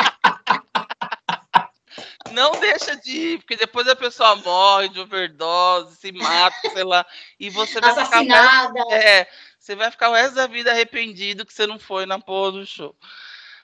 [2.33, 7.05] não deixa de ir, porque depois a pessoa morre de overdose, se mata, sei lá,
[7.39, 8.79] e você vai Assassinada.
[8.79, 8.95] ficar.
[8.95, 12.51] É, você vai ficar o resto da vida arrependido que você não foi na porra
[12.51, 12.93] do show.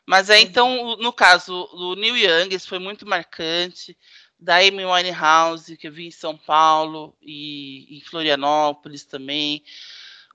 [0.06, 3.98] Mas é então, no caso do Neil Young, isso foi muito marcante.
[4.40, 9.62] Da Amy Winehouse, que eu vi em São Paulo e em Florianópolis também.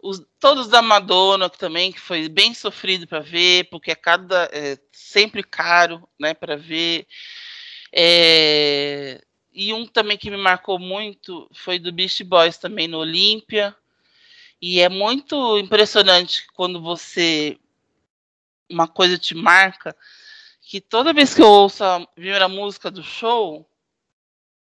[0.01, 4.49] Os, todos da Madonna, que também que foi bem sofrido para ver, porque é cada
[4.53, 7.07] é sempre caro, né, para ver.
[7.97, 13.75] É, e um também que me marcou muito foi do Beast Boys também no Olímpia.
[14.61, 17.57] E é muito impressionante quando você
[18.69, 19.95] uma coisa te marca
[20.61, 23.69] que toda vez que eu ouço a primeira música do show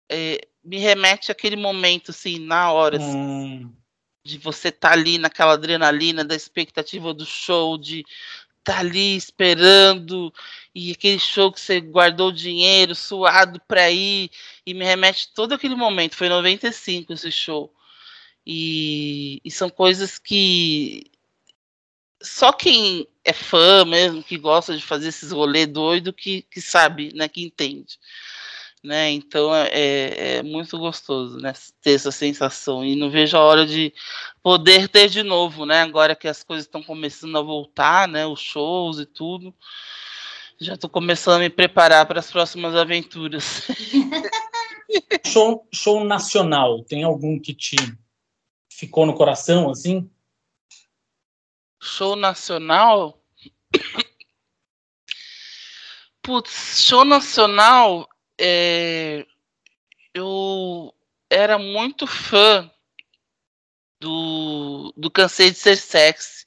[0.09, 3.73] é, me remete àquele momento assim na hora assim, hum.
[4.23, 8.05] de você estar tá ali naquela adrenalina da expectativa do show de
[8.63, 10.34] tá ali esperando
[10.74, 14.30] e aquele show que você guardou dinheiro, suado para ir
[14.65, 16.15] e me remete todo aquele momento.
[16.15, 17.74] Foi 95 esse show.
[18.45, 21.06] E, e são coisas que
[22.22, 27.13] só quem é fã mesmo, que gosta de fazer esses rolê doido, que, que sabe,
[27.15, 27.98] né, que entende
[28.83, 29.11] né?
[29.11, 33.65] Então é, é, é muito gostoso né, ter essa sensação e não vejo a hora
[33.65, 33.93] de
[34.41, 35.81] poder ter de novo, né?
[35.81, 38.25] Agora que as coisas estão começando a voltar, né?
[38.25, 39.53] Os shows e tudo,
[40.59, 43.67] já estou começando a me preparar para as próximas aventuras.
[45.25, 47.75] show, show nacional, tem algum que te
[48.69, 50.09] ficou no coração assim?
[51.81, 53.21] Show nacional?
[56.21, 58.07] Putz, show nacional,
[58.39, 59.25] é,
[60.13, 60.93] eu
[61.30, 62.71] era muito fã
[63.99, 66.45] do, do Cansei de Ser Sexy,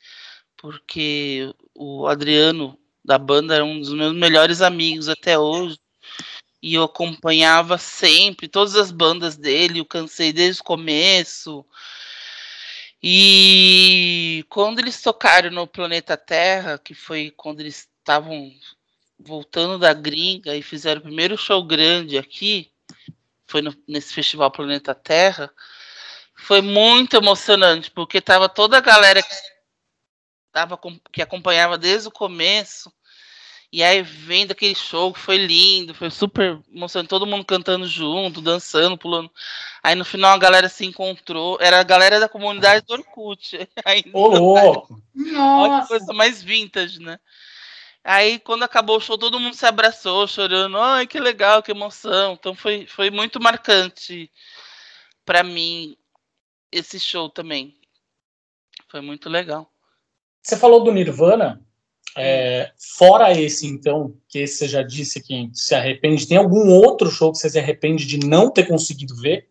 [0.56, 5.78] porque o Adriano da banda era um dos meus melhores amigos até hoje.
[6.62, 11.66] E eu acompanhava sempre todas as bandas dele, eu cansei desde o começo.
[13.02, 18.52] E quando eles tocaram no Planeta Terra, que foi quando eles estavam
[19.24, 22.70] voltando da gringa e fizeram o primeiro show grande aqui,
[23.46, 25.50] foi no, nesse festival Planeta Terra,
[26.34, 29.34] foi muito emocionante, porque tava toda a galera que,
[30.52, 30.78] tava,
[31.12, 32.92] que acompanhava desde o começo,
[33.72, 38.42] e aí vendo aquele show que foi lindo, foi super emocionante, todo mundo cantando junto,
[38.42, 39.30] dançando, pulando.
[39.82, 43.56] Aí no final a galera se encontrou, era a galera da comunidade do Orkut.
[44.12, 45.02] Ô, louco!
[45.34, 47.18] Olha que coisa mais vintage, né?
[48.04, 50.76] Aí, quando acabou o show, todo mundo se abraçou, chorando.
[50.76, 52.34] Ai, que legal, que emoção.
[52.34, 54.30] Então, foi, foi muito marcante
[55.24, 55.96] para mim
[56.70, 57.76] esse show também.
[58.88, 59.70] Foi muito legal.
[60.42, 61.64] Você falou do Nirvana.
[62.14, 67.10] É, fora esse, então, que esse você já disse que se arrepende, tem algum outro
[67.10, 69.48] show que você se arrepende de não ter conseguido ver?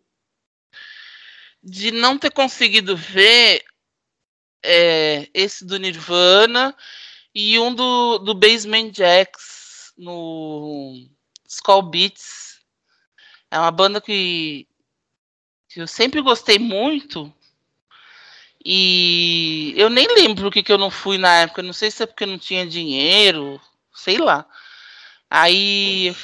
[1.62, 3.62] de não ter conseguido ver
[4.64, 6.76] é, esse do Nirvana
[7.34, 11.08] e um do, do Basement Jacks no
[11.48, 12.60] Skull Beats.
[13.50, 14.66] É uma banda que,
[15.68, 17.32] que eu sempre gostei muito.
[18.64, 21.62] E eu nem lembro o que, que eu não fui na época.
[21.62, 23.60] Não sei se é porque não tinha dinheiro,
[23.94, 24.46] sei lá.
[25.28, 26.14] Aí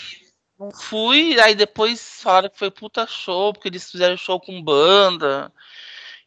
[0.59, 5.53] não fui, aí depois falaram que foi puta show, porque eles fizeram show com banda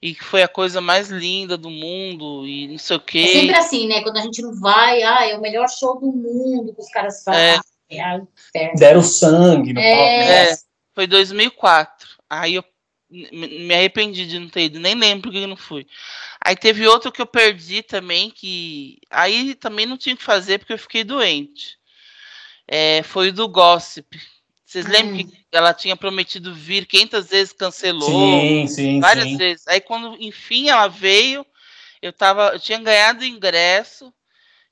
[0.01, 3.19] e que foi a coisa mais linda do mundo e não sei o quê.
[3.19, 4.01] É sempre assim, né?
[4.01, 7.23] Quando a gente não vai, ah, é o melhor show do mundo que os caras
[7.23, 7.61] fazem.
[7.89, 8.21] É.
[8.53, 10.51] É Deram sangue no é.
[10.51, 10.57] é.
[10.95, 12.07] Foi 2004.
[12.29, 12.63] Aí eu
[13.11, 15.85] me arrependi de não ter ido, nem lembro que eu não fui.
[16.43, 20.59] Aí teve outro que eu perdi também, que aí também não tinha o que fazer
[20.59, 21.77] porque eu fiquei doente.
[22.65, 24.17] É, foi o do Gossip.
[24.71, 24.89] Vocês hum.
[24.89, 28.10] lembram que ela tinha prometido vir 500 vezes, cancelou?
[28.10, 29.36] Sim, sim, várias sim.
[29.38, 29.67] vezes.
[29.67, 31.45] Aí quando enfim ela veio,
[32.01, 34.13] eu tava, eu tinha ganhado ingresso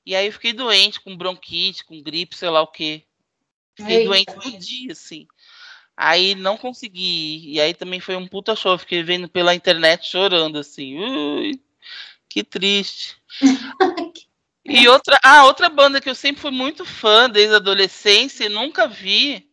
[0.05, 3.03] e aí eu fiquei doente com bronquite, com gripe, sei lá o quê.
[3.75, 4.09] Fiquei Eita.
[4.09, 5.27] doente por dia, assim.
[5.97, 7.51] Aí não consegui.
[7.51, 8.77] E aí também foi um puta show.
[8.77, 10.97] Fiquei vendo pela internet chorando, assim.
[10.97, 11.59] Ui,
[12.29, 13.17] que triste.
[14.63, 18.49] e outra, ah, outra banda que eu sempre fui muito fã desde a adolescência e
[18.49, 19.48] nunca vi.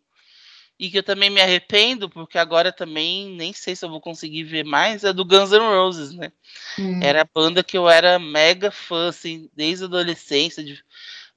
[0.78, 4.44] E que eu também me arrependo, porque agora também nem sei se eu vou conseguir
[4.44, 6.30] ver mais, é do Guns N' Roses, né?
[6.78, 7.00] Hum.
[7.02, 10.82] Era a banda que eu era mega fã, assim, desde a adolescência, de,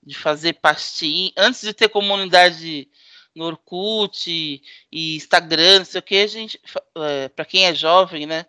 [0.04, 1.32] de fazer pastinha.
[1.38, 2.90] Antes de ter comunidade
[3.34, 4.30] no Orkut
[4.92, 6.60] e Instagram, não sei o que, a gente,
[6.98, 8.46] é, para quem é jovem, né,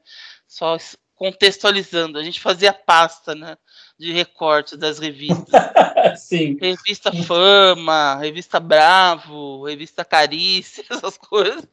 [0.48, 0.76] só
[1.14, 3.56] contextualizando, a gente fazia pasta, né,
[4.00, 5.46] de recortes das revistas.
[6.16, 6.56] Sim.
[6.58, 11.68] Revista Fama, Revista Bravo, Revista Carícia, essas coisas.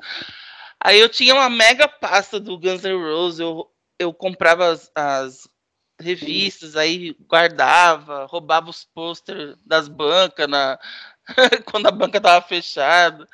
[0.77, 5.47] Aí eu tinha uma mega pasta do Guns N' Roses, eu, eu comprava as, as
[5.97, 10.77] revistas, aí guardava, roubava os pôster das bancas na,
[11.71, 13.25] quando a banca estava fechada.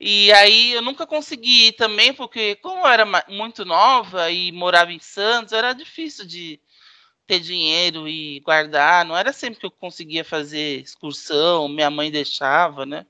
[0.00, 4.98] E aí eu nunca consegui também, porque como eu era muito nova e morava em
[4.98, 6.60] Santos, era difícil de
[7.26, 9.04] ter dinheiro e guardar.
[9.04, 13.06] Não era sempre que eu conseguia fazer excursão, minha mãe deixava, né?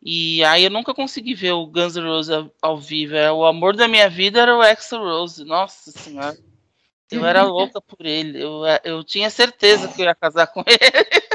[0.00, 3.16] E aí eu nunca consegui ver o Guns N' Roses ao, vivo.
[3.16, 5.44] É, o amor da minha vida era o Axl Rose.
[5.44, 6.38] Nossa senhora.
[7.10, 8.40] Eu era louca por ele.
[8.40, 11.28] Eu, eu tinha certeza que eu ia casar com ele.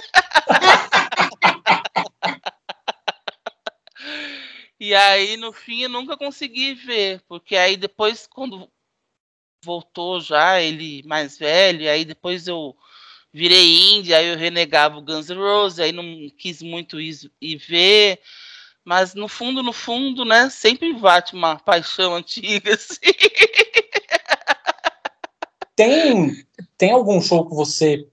[4.80, 8.70] E aí, no fim, eu nunca consegui ver, porque aí depois, quando
[9.64, 12.76] voltou já, ele mais velho, aí depois eu
[13.32, 17.58] virei indie, aí eu renegava o Guns N' Roses, aí não quis muito ir, ir
[17.58, 18.20] ver,
[18.86, 23.00] mas no fundo, no fundo, né, sempre bate uma paixão antiga, assim.
[25.76, 26.46] Tem,
[26.78, 28.08] tem algum show que você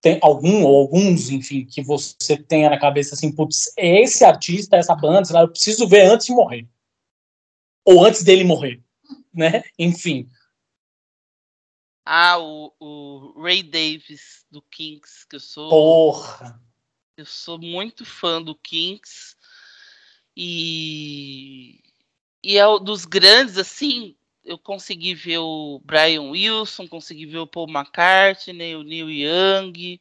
[0.00, 4.94] tem algum ou alguns, enfim, que você tenha na cabeça assim, putz, esse artista, essa
[4.94, 6.68] banda, lá, eu preciso ver antes de morrer.
[7.86, 8.82] Ou antes dele morrer,
[9.32, 9.62] né?
[9.78, 10.28] Enfim.
[12.04, 15.70] Ah, o, o Ray Davis do Kinks, que eu sou.
[15.70, 16.60] Porra!
[17.16, 19.36] Eu sou muito fã do Kinks.
[20.36, 21.80] E
[22.44, 24.14] e é dos grandes assim,
[24.44, 29.98] eu consegui ver o Brian Wilson, consegui ver o Paul McCartney, o Neil Young.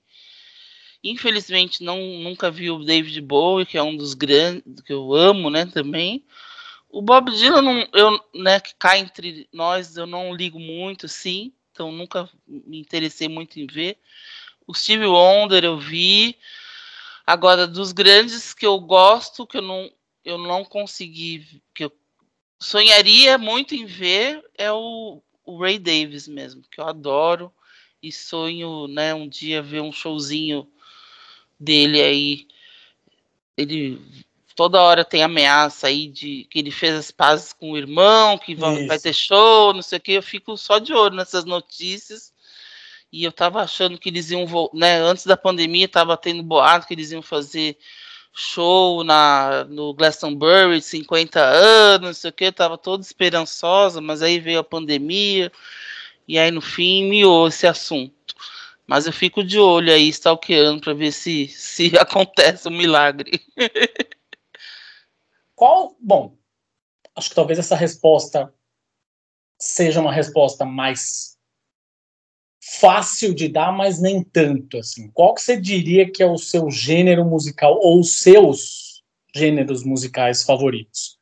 [1.02, 5.50] Infelizmente não nunca vi o David Bowie, que é um dos grandes que eu amo,
[5.50, 6.26] né, também.
[6.90, 11.54] O Bob Dylan não, eu, né, que cai entre nós, eu não ligo muito assim,
[11.74, 13.98] então nunca me interessei muito em ver.
[14.68, 16.38] O Steve Wonder eu vi.
[17.26, 19.92] Agora dos grandes que eu gosto, que eu não
[20.24, 21.92] eu não consegui que eu
[22.60, 27.52] sonharia muito em ver é o, o, Ray Davis mesmo, que eu adoro
[28.02, 30.66] e sonho, né, um dia ver um showzinho
[31.60, 32.48] dele aí.
[33.58, 34.02] Ele
[34.56, 38.56] toda hora tem ameaça aí de que ele fez as pazes com o irmão, que
[38.56, 40.12] vai, vai ter show, não sei o que.
[40.14, 42.34] Eu fico só de olho nessas notícias.
[43.12, 46.94] E eu tava achando que eles iam, né, antes da pandemia, tava tendo boato que
[46.96, 47.78] eles iam fazer
[48.34, 54.40] show na, no Glastonbury, 50 anos, não sei o que, tava toda esperançosa, mas aí
[54.40, 55.52] veio a pandemia,
[56.28, 58.34] e aí no fim miou esse assunto.
[58.88, 63.40] Mas eu fico de olho aí, stalkeando, para ver se, se acontece um milagre.
[65.56, 66.38] Qual, bom,
[67.16, 68.54] acho que talvez essa resposta
[69.60, 71.38] seja uma resposta mais
[72.80, 75.12] fácil de dar, mas nem tanto assim.
[75.12, 79.04] Qual que você diria que é o seu gênero musical ou os seus
[79.36, 81.18] gêneros musicais favoritos?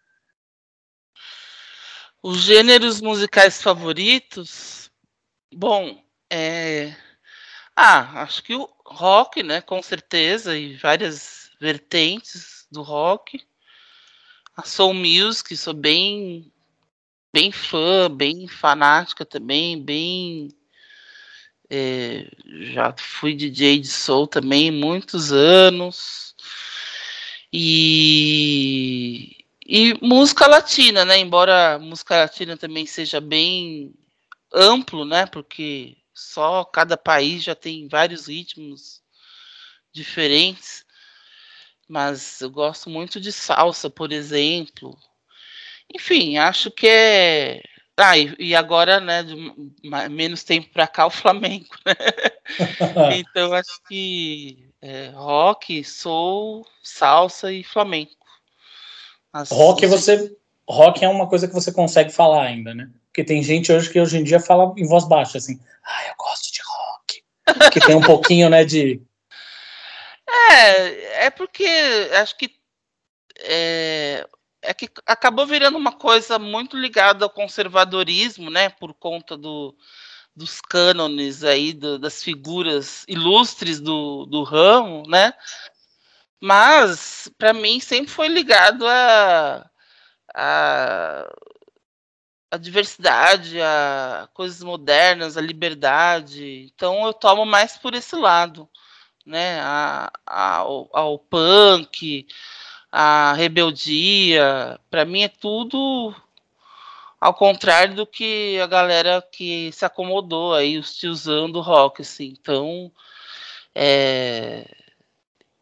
[2.21, 4.91] Os gêneros musicais favoritos?
[5.53, 6.95] Bom, é.
[7.75, 9.61] Ah, acho que o rock, né?
[9.61, 13.43] Com certeza, e várias vertentes do rock.
[14.61, 16.53] A soul music, sou bem,
[17.33, 20.49] bem fã, bem fanática também, bem.
[21.67, 22.29] É,
[22.71, 26.35] já fui DJ de soul também muitos anos.
[27.51, 31.17] E e música latina, né?
[31.17, 33.95] Embora música latina também seja bem
[34.53, 35.25] amplo, né?
[35.25, 39.01] Porque só cada país já tem vários ritmos
[39.91, 40.85] diferentes.
[41.91, 44.97] Mas eu gosto muito de salsa, por exemplo.
[45.93, 47.61] Enfim, acho que é.
[47.97, 49.25] Ah, e, agora, né,
[50.09, 51.93] menos tempo para cá, o Flamengo, né?
[53.19, 58.11] então acho que é, rock, soul, salsa e flamengo.
[59.33, 60.33] As, rock você
[60.69, 62.89] rock é uma coisa que você consegue falar ainda, né?
[63.07, 66.13] Porque tem gente hoje que hoje em dia fala em voz baixa assim, ah, eu
[66.17, 67.23] gosto de rock,
[67.73, 69.01] que tem um pouquinho, né, de
[70.31, 71.65] é, é porque
[72.13, 72.55] acho que
[73.39, 74.27] é,
[74.61, 79.75] é que acabou virando uma coisa muito ligada ao conservadorismo, né, por conta do,
[80.35, 85.33] dos cânones aí, do, das figuras ilustres do, do ramo, né?
[86.41, 89.69] Mas, para mim, sempre foi ligado a,
[90.35, 91.27] a,
[92.49, 96.71] a, diversidade, a coisas modernas, a liberdade.
[96.73, 98.67] Então, eu tomo mais por esse lado,
[99.25, 99.59] né?
[99.61, 102.27] A, a, ao, ao punk,
[102.91, 104.79] a rebeldia.
[104.89, 106.13] Para mim, é tudo
[107.19, 112.35] ao contrário do que a galera que se acomodou aí, os tiozão do rock, assim.
[112.39, 112.91] Então,
[113.75, 114.67] é,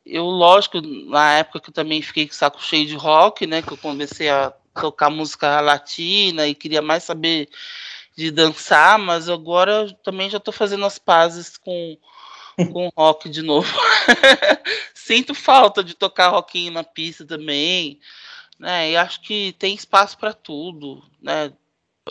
[0.06, 3.62] eu, lógico, na época que eu também fiquei com saco cheio de rock, né?
[3.62, 7.50] Que eu comecei a tocar música latina e queria mais saber
[8.16, 11.98] de dançar, mas agora também já estou fazendo as pazes com,
[12.68, 13.72] com rock de novo.
[14.94, 18.00] Sinto falta de tocar rockinho na pista também,
[18.60, 18.92] né?
[18.92, 21.52] E acho que tem espaço para tudo, né?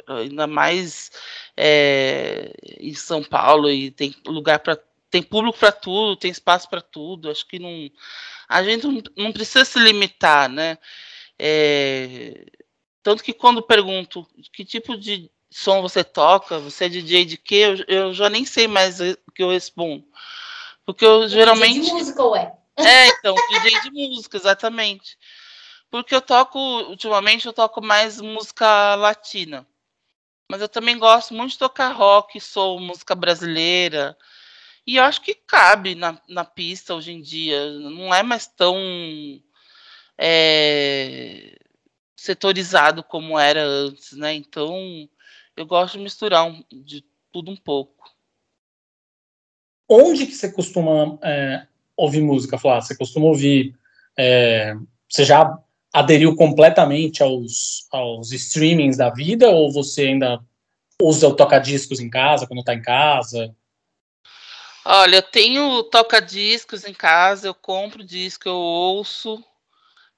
[0.06, 1.10] Ainda mais
[1.56, 4.78] é, em São Paulo e tem lugar para
[5.10, 7.30] tem público para tudo, tem espaço para tudo.
[7.30, 7.90] Acho que não.
[8.48, 10.78] A gente não, não precisa se limitar, né?
[11.38, 12.46] É,
[13.02, 17.84] tanto que quando pergunto que tipo de som você toca, você é DJ de quê,
[17.88, 20.04] eu, eu já nem sei mais o que eu respondo.
[20.88, 21.80] Porque eu geralmente.
[21.80, 22.56] DJ de música, ué.
[22.74, 25.18] É, então, DJ de música, exatamente.
[25.90, 29.68] Porque eu toco, ultimamente, eu toco mais música latina.
[30.50, 34.16] Mas eu também gosto muito de tocar rock, sou música brasileira.
[34.86, 37.70] E eu acho que cabe na, na pista hoje em dia.
[37.72, 38.74] Não é mais tão
[40.16, 41.58] é,
[42.16, 44.32] setorizado como era antes, né?
[44.32, 45.06] Então
[45.54, 48.16] eu gosto de misturar um, de tudo um pouco.
[49.88, 52.82] Onde que você costuma é, ouvir música, Flávia?
[52.82, 53.74] Você costuma ouvir.
[54.16, 54.74] É,
[55.08, 55.58] você já
[55.92, 60.40] aderiu completamente aos, aos streamings da vida ou você ainda
[61.00, 63.54] usa o toca-discos em casa, quando está em casa?
[64.84, 69.42] Olha, eu tenho toca-discos em casa, eu compro disco, eu ouço,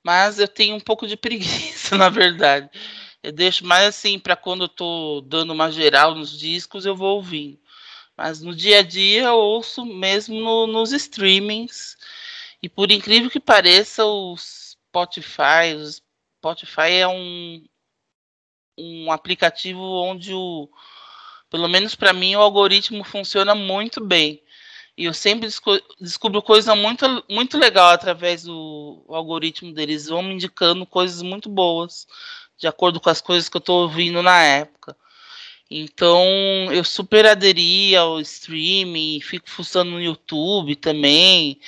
[0.03, 2.71] mas eu tenho um pouco de preguiça, na verdade.
[3.23, 7.17] Eu deixo mais assim para quando eu tô dando uma geral nos discos, eu vou
[7.17, 7.60] ouvindo.
[8.23, 11.97] Mas no dia a dia eu ouço mesmo no, nos streamings.
[12.63, 17.65] E por incrível que pareça, o Spotify, o Spotify é um,
[18.77, 20.69] um aplicativo onde o
[21.49, 24.43] pelo menos para mim o algoritmo funciona muito bem.
[24.99, 25.49] E eu sempre
[25.99, 30.09] descubro coisa muito, muito legal através do algoritmo deles.
[30.09, 32.07] Vão me indicando coisas muito boas,
[32.59, 34.95] de acordo com as coisas que eu estou ouvindo na época.
[35.71, 36.25] Então,
[36.73, 41.61] eu super aderi ao streaming, fico fuçando no YouTube também,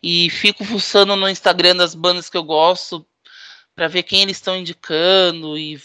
[0.00, 3.04] e fico fuçando no Instagram das bandas que eu gosto,
[3.74, 5.80] para ver quem eles estão indicando e,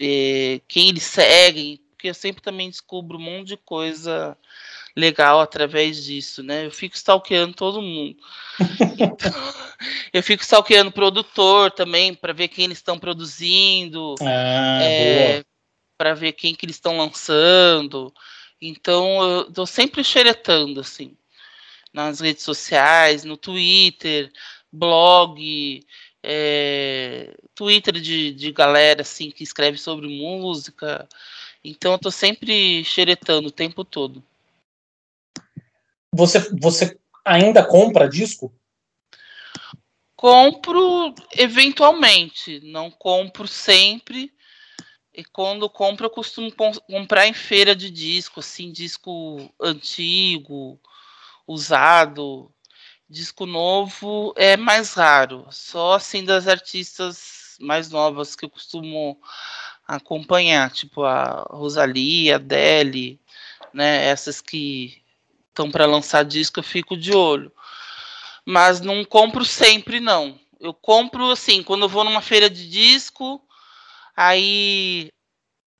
[0.00, 4.36] e quem eles seguem, porque eu sempre também descubro um monte de coisa
[4.96, 6.66] legal através disso, né?
[6.66, 8.16] Eu fico stalkeando todo mundo.
[10.12, 15.44] eu fico stalkeando produtor também para ver quem eles estão produzindo, ah, é,
[15.96, 18.12] para ver quem que eles estão lançando.
[18.60, 21.16] Então eu tô sempre xeretando assim
[21.92, 24.32] nas redes sociais, no Twitter,
[24.72, 25.86] blog,
[26.20, 31.08] é, Twitter de, de galera assim que escreve sobre música.
[31.62, 34.22] Então eu tô sempre xeretando o tempo todo.
[36.12, 38.52] Você, você ainda compra disco?
[40.16, 44.32] Compro eventualmente, não compro sempre.
[45.14, 46.52] E quando compro, eu costumo
[46.90, 50.80] comprar em feira de disco, assim, disco antigo,
[51.46, 52.50] usado.
[53.08, 55.46] Disco novo é mais raro.
[55.50, 59.16] Só assim das artistas mais novas que eu costumo
[59.86, 63.20] acompanhar, tipo a Rosalia, a Adele,
[63.72, 64.06] né?
[64.06, 65.00] Essas que
[65.48, 67.52] estão para lançar disco, eu fico de olho.
[68.44, 70.40] Mas não compro sempre, não.
[70.58, 73.40] Eu compro assim, quando eu vou numa feira de disco,
[74.16, 75.10] Aí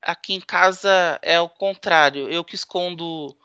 [0.03, 2.29] aqui em casa é o contrário.
[2.31, 3.37] Eu que escondo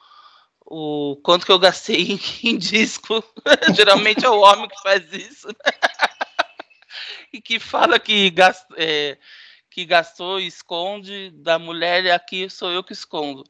[0.66, 3.24] o quanto que eu gastei em, em disco.
[3.76, 5.48] Geralmente é o homem que faz isso.
[7.34, 9.18] e que fala que, gast, é,
[9.70, 11.32] que gastou e esconde.
[11.32, 13.44] Da mulher, aqui sou eu que escondo.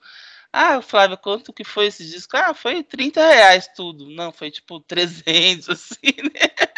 [0.51, 2.35] Ah, Flávia, quanto que foi esse disco?
[2.35, 4.09] Ah, foi 30 reais tudo.
[4.09, 6.68] Não, foi tipo 300, assim, né?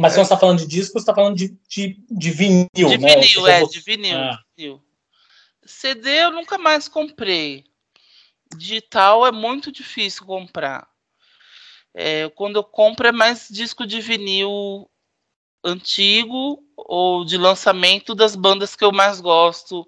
[0.00, 2.98] Mas quando você está falando de disco, você está falando de, de, de vinil, de
[2.98, 3.20] né?
[3.20, 4.42] Vinil, é, de vinil, ah.
[4.56, 4.82] vinil.
[5.64, 7.64] CD eu nunca mais comprei.
[8.56, 10.88] Digital é muito difícil comprar.
[11.94, 14.88] É, quando eu compro é mais disco de vinil
[15.62, 19.86] antigo ou de lançamento das bandas que eu mais gosto,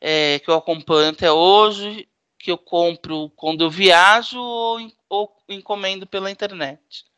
[0.00, 6.06] é, que eu acompanho até hoje, que eu compro quando eu viajo ou, ou encomendo
[6.06, 7.11] pela internet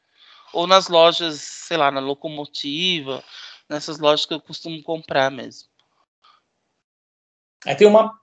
[0.55, 3.23] ou nas lojas, sei lá, na locomotiva,
[3.69, 5.69] nessas lojas que eu costumo comprar mesmo.
[7.67, 8.19] Aí tem uma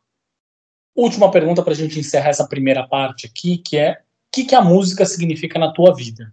[0.96, 4.56] última pergunta para a gente encerrar essa primeira parte aqui, que é o que, que
[4.56, 6.32] a música significa na tua vida?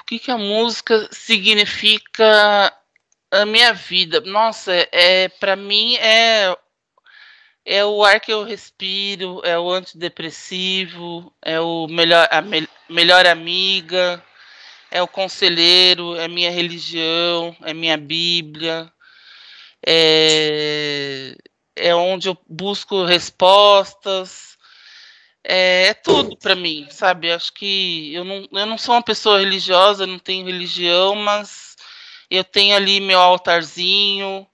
[0.00, 2.72] O que, que a música significa
[3.30, 4.20] na minha vida?
[4.20, 6.56] Nossa, é para mim é
[7.66, 13.26] é o ar que eu respiro, é o antidepressivo, é o melhor, a me, melhor
[13.26, 14.22] amiga,
[14.90, 18.92] é o conselheiro, é minha religião, é minha Bíblia,
[19.86, 21.36] é,
[21.74, 24.56] é onde eu busco respostas,
[25.44, 27.30] é, é tudo para mim, sabe?
[27.30, 31.76] Acho que eu não, eu não sou uma pessoa religiosa, não tenho religião, mas
[32.30, 34.46] eu tenho ali meu altarzinho,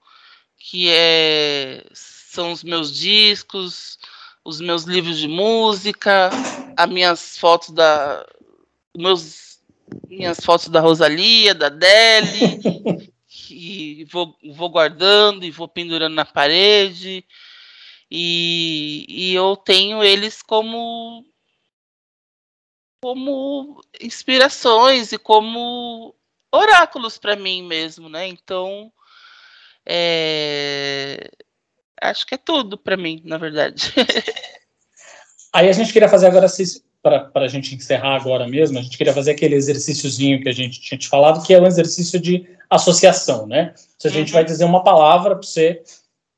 [0.57, 3.99] que é são os meus discos,
[4.43, 6.31] os meus livros de música,
[6.75, 8.25] as minhas fotos da
[8.95, 9.61] meus
[10.07, 13.13] minhas fotos da Rosalia, da Deli,
[13.49, 17.25] e vou, vou guardando e vou pendurando na parede.
[18.09, 21.25] E, e eu tenho eles como
[23.01, 26.15] como inspirações e como
[26.51, 28.27] oráculos para mim mesmo, né?
[28.27, 28.93] Então,
[29.85, 31.29] é,
[32.01, 33.93] acho que é tudo para mim, na verdade.
[35.53, 36.47] Aí a gente queria fazer agora,
[37.01, 40.81] para a gente encerrar agora mesmo, a gente queria fazer aquele exercíciozinho que a gente
[40.81, 43.73] tinha te falado, que é um exercício de associação, né?
[43.97, 44.33] Se a gente uhum.
[44.33, 45.83] vai dizer uma palavra para você,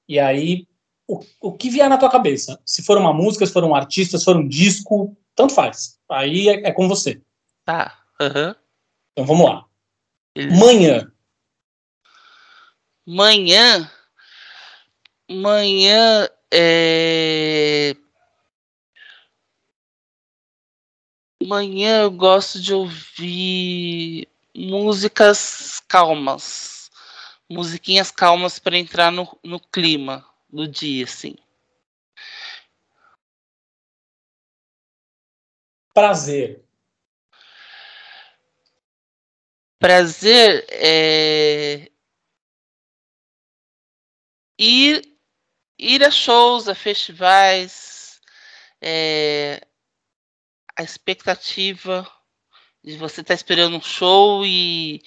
[0.08, 0.68] e aí
[1.08, 2.60] o, o que vier na tua cabeça.
[2.66, 5.98] Se for uma música, se for um artista, se for um disco, tanto faz.
[6.10, 7.22] Aí é, é com você.
[7.64, 7.98] Tá.
[8.20, 8.56] Uhum.
[9.14, 9.66] Então vamos lá.
[10.60, 11.12] Manhã.
[13.08, 13.90] Manhã
[15.30, 17.96] Manhã é...
[21.46, 26.90] Manhã eu gosto de ouvir músicas calmas,
[27.50, 31.36] musiquinhas calmas para entrar no, no clima do dia, assim.
[35.94, 36.66] Prazer.
[39.80, 41.92] Prazer é
[44.58, 45.16] ir
[45.78, 48.20] ir a shows, a festivais,
[48.82, 49.66] é,
[50.78, 52.10] a expectativa
[52.84, 55.02] de você estar tá esperando um show e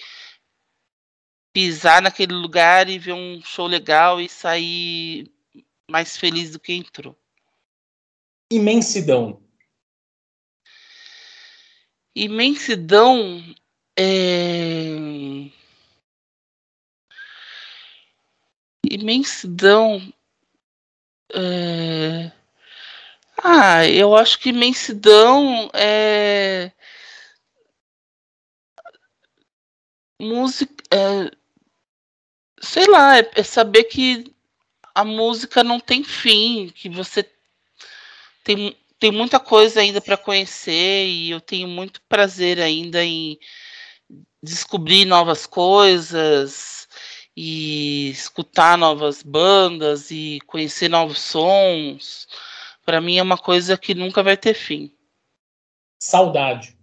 [1.53, 5.31] pisar naquele lugar e ver um show legal e sair
[5.91, 7.19] mais feliz do que entrou.
[8.51, 9.43] Imensidão.
[12.15, 13.45] Imensidão
[13.97, 15.51] é...
[18.91, 20.13] Imensidão
[21.33, 22.33] é...
[23.43, 26.73] Ah, eu acho que imensidão é
[30.21, 31.31] música, é...
[32.61, 34.35] sei lá, é, é saber que
[34.95, 37.25] a música não tem fim, que você
[38.45, 43.39] tem, tem muita coisa ainda para conhecer e eu tenho muito prazer ainda em
[44.43, 46.89] descobrir novas coisas
[47.37, 52.27] e escutar novas bandas e conhecer novos sons,
[52.89, 54.91] para mim é uma coisa que nunca vai ter fim.
[56.01, 56.75] Saudade.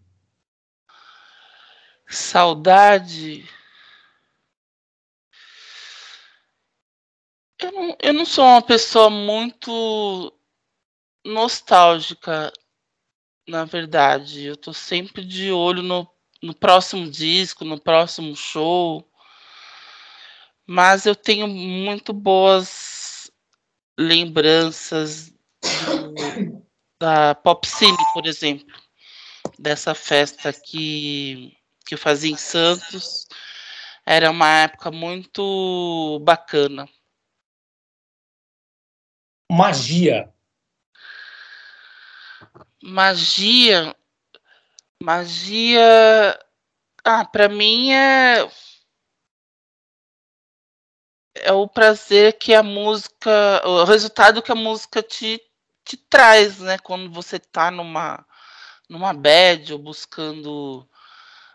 [2.08, 3.50] Saudade.
[7.58, 10.32] Eu não, eu não sou uma pessoa muito
[11.26, 12.54] nostálgica,
[13.50, 14.46] na verdade.
[14.46, 16.08] Eu tô sempre de olho no,
[16.40, 19.12] no próximo disco, no próximo show.
[20.68, 23.32] Mas eu tenho muito boas
[23.98, 25.35] lembranças
[27.00, 28.74] da Pop Cine, por exemplo,
[29.60, 33.28] dessa festa que, que eu fazia em Santos.
[34.06, 36.88] Era uma época muito bacana.
[39.52, 40.34] Magia.
[42.82, 43.96] Magia.
[45.02, 46.40] Magia.
[47.04, 48.48] Ah, para mim é
[51.36, 55.42] é o prazer que a música, o resultado que a música te,
[55.86, 56.78] te traz, né?
[56.80, 58.26] Quando você tá numa
[58.90, 60.88] numa bad ou buscando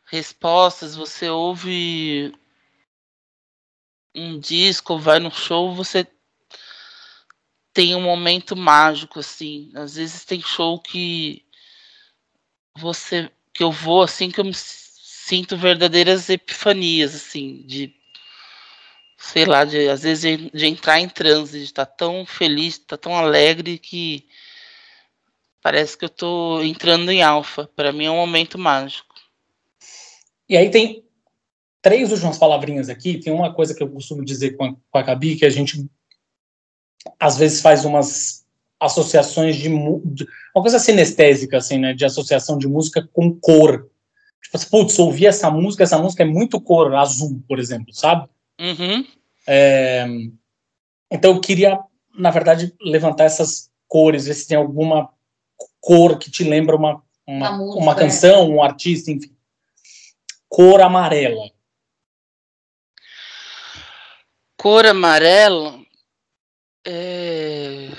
[0.06, 2.32] respostas, você ouve
[4.14, 6.06] um disco, vai no show, você
[7.72, 9.70] tem um momento mágico assim.
[9.74, 11.44] Às vezes tem show que
[12.76, 17.94] você que eu vou assim que eu me sinto verdadeiras epifanias assim, de
[19.20, 22.74] sei lá, de às vezes de, de entrar em transe, de estar tá tão feliz,
[22.74, 24.26] estar tá tão alegre que
[25.62, 27.68] parece que eu estou entrando em alfa.
[27.76, 29.14] Para mim é um momento mágico.
[30.48, 31.04] E aí tem
[31.82, 33.20] três últimas palavrinhas aqui.
[33.20, 35.86] Tem uma coisa que eu costumo dizer com a, com a Gabi, que a gente
[37.18, 38.44] às vezes faz umas
[38.80, 43.90] associações de, de, uma coisa sinestésica assim, né, de associação de música com cor.
[44.42, 48.26] Tipo, assim, putz, ouvir essa música, essa música é muito cor azul, por exemplo, sabe?
[48.60, 49.06] Uhum.
[49.48, 50.06] É,
[51.10, 51.80] então eu queria,
[52.14, 55.10] na verdade, levantar essas cores, ver se tem alguma
[55.80, 58.48] cor que te lembra uma uma, música, uma canção, é.
[58.48, 59.34] um artista, enfim.
[60.48, 61.50] Cor amarela.
[64.56, 65.80] Cor amarela
[66.84, 67.90] é...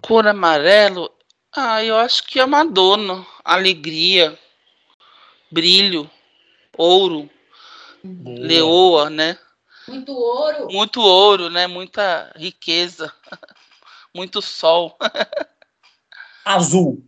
[0.00, 1.10] Cor amarelo.
[1.54, 3.26] Ah, eu acho que é Madonna.
[3.44, 4.38] Alegria,
[5.50, 6.10] brilho,
[6.76, 7.28] ouro,
[8.06, 8.38] Boa.
[8.38, 9.38] leoa, né?
[9.88, 10.68] Muito ouro.
[10.70, 11.66] Muito ouro, né?
[11.66, 13.12] Muita riqueza.
[14.14, 14.96] Muito sol.
[16.44, 17.04] Azul.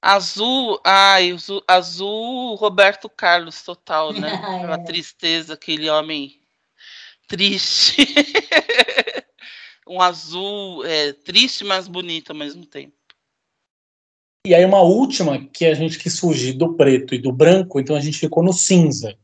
[0.00, 4.34] Azul, ai, azul, azul Roberto Carlos total, né?
[4.36, 4.84] Aquela é.
[4.84, 6.40] tristeza, aquele homem
[7.26, 8.06] triste.
[9.88, 13.03] um azul é, triste, mas bonito ao mesmo tempo.
[14.46, 17.96] E aí uma última que a gente quis fugir do preto e do branco, então
[17.96, 19.16] a gente ficou no cinza.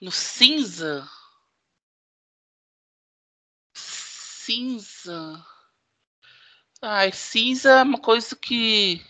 [0.00, 1.08] No cinza?
[3.74, 5.44] Cinza.
[6.80, 9.02] Ai, cinza é uma coisa que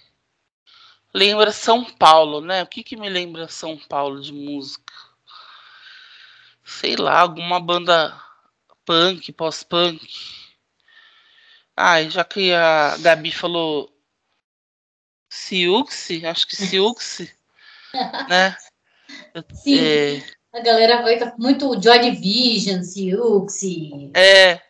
[1.15, 2.63] lembra São Paulo, né?
[2.63, 4.93] O que que me lembra São Paulo de música?
[6.69, 8.15] sei lá, alguma banda
[8.85, 10.07] punk, pós-punk.
[11.75, 13.91] Ah, já que a Gabi falou
[15.39, 17.31] Siuxi, acho que Siuxi,
[18.29, 18.57] né?
[19.55, 19.79] Sim.
[19.79, 20.23] É...
[20.53, 24.11] A galera vai muito Joy Division, Siuxi.
[24.15, 24.61] É.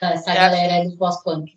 [0.00, 1.54] Essa galera aí do pós-punk.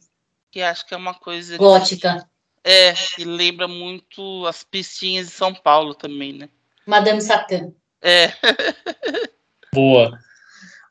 [0.52, 1.58] Que acho que é uma coisa.
[1.58, 2.28] Gótica.
[2.64, 6.50] É, e lembra muito as pistinhas de São Paulo também, né?
[6.86, 7.72] Madame Satã.
[8.02, 8.32] É.
[9.74, 10.20] Boa.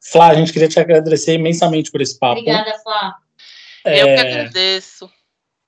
[0.02, 2.40] Flá, a gente queria te agradecer imensamente por esse papo.
[2.40, 3.18] Obrigada, Flá.
[3.84, 5.10] É, Eu que agradeço.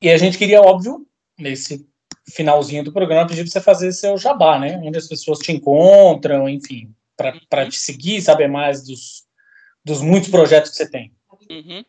[0.01, 1.07] E a gente queria, óbvio,
[1.39, 1.87] nesse
[2.32, 4.80] finalzinho do programa, pedir para você fazer seu jabá, né?
[4.82, 9.24] Onde as pessoas te encontram, enfim, para te seguir, saber mais dos,
[9.85, 11.12] dos muitos projetos que você tem.
[11.51, 11.85] Uhum.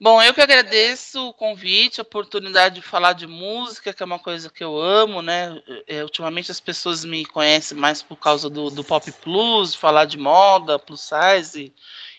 [0.00, 4.18] Bom, eu que agradeço o convite, a oportunidade de falar de música, que é uma
[4.18, 5.62] coisa que eu amo, né?
[5.86, 10.18] É, ultimamente as pessoas me conhecem mais por causa do, do pop plus, falar de
[10.18, 11.72] moda, plus size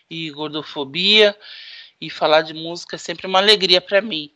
[0.10, 1.38] e, e gordofobia,
[2.00, 4.32] e falar de música é sempre uma alegria para mim.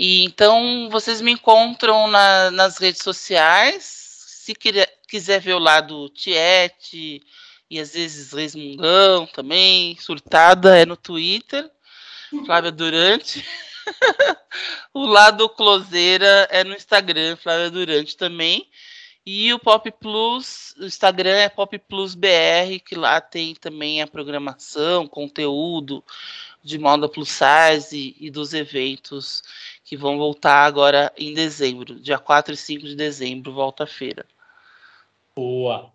[0.00, 7.20] E então vocês me encontram na, nas redes sociais, se quiser ver o lado Tiete
[7.68, 11.68] e às vezes Resmungão também, surtada, é no Twitter
[12.46, 13.44] Flávia Durante.
[14.94, 18.68] o lado closeira é no Instagram, Flávia Durante também.
[19.26, 24.06] E o Pop Plus, o Instagram é Pop Plus BR, que lá tem também a
[24.06, 26.04] programação, conteúdo
[26.62, 29.42] de moda plus size e, e dos eventos
[29.88, 34.26] que vão voltar agora em dezembro, dia 4 e 5 de dezembro, volta a feira.
[35.34, 35.90] Boa.